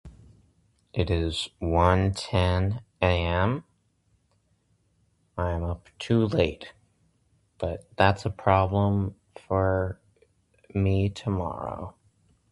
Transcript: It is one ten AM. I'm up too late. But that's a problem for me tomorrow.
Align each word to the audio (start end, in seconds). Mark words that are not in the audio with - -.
It 0.93 1.11
is 1.11 1.49
one 1.59 2.15
ten 2.15 2.81
AM. 3.03 3.65
I'm 5.37 5.63
up 5.63 5.89
too 5.99 6.25
late. 6.25 6.73
But 7.59 7.85
that's 7.97 8.25
a 8.25 8.31
problem 8.31 9.13
for 9.47 9.99
me 10.73 11.07
tomorrow. 11.11 11.93